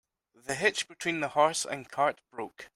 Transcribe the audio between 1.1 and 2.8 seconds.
the horse and cart broke.